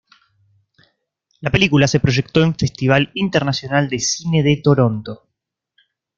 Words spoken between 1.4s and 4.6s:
La película se proyectó en Festival Internacional de Cine de